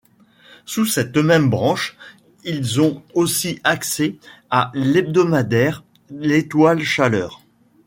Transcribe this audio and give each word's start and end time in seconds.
Sous 0.65 0.87
cette 0.87 1.15
même 1.15 1.51
branche, 1.51 1.95
ils 2.43 2.81
ont 2.81 3.03
aussi 3.13 3.59
accès 3.63 4.15
à 4.49 4.71
l'hebdomadaire 4.73 5.83
L'Étoile 6.09 6.81
Chaleur. 6.81 7.43